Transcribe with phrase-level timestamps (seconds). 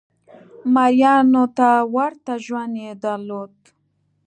[0.73, 3.55] مریانو ته ورته ژوند یې درلود.